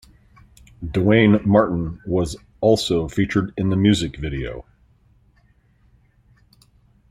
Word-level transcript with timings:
Duane 0.83 1.39
Martin 1.47 2.01
was 2.07 2.35
also 2.59 3.07
featured 3.07 3.53
in 3.55 3.69
the 3.69 3.75
music 3.75 4.17
video. 4.17 4.65